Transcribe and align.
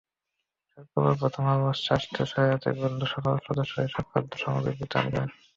শুক্রবার 0.71 1.13
প্রথম 1.21 1.43
আলো 1.47 1.69
ট্রাস্টের 1.77 2.27
সহায়তায় 2.31 2.77
বন্ধুসভার 2.79 3.43
সদস্যরা 3.47 3.85
এসব 3.87 4.05
খাদ্যসামগ্রী 4.11 4.73
বিতরণ 4.79 5.07
করেন। 5.07 5.29